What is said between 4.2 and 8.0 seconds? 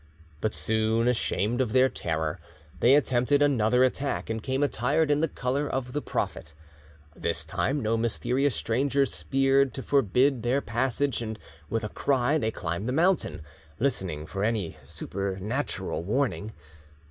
and came attired in the colour of the Prophet. This time no